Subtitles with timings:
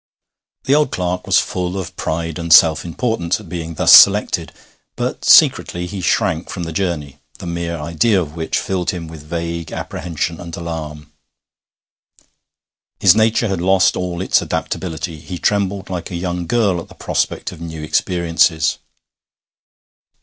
[0.63, 4.51] The old clerk was full of pride and self importance at being thus selected,
[4.95, 9.21] but secretly he shrank from the journey, the mere idea of which filled him with
[9.21, 11.11] vague apprehension and alarm.
[12.99, 16.95] His nature had lost all its adaptability; he trembled like a young girl at the
[16.95, 18.79] prospect of new experiences.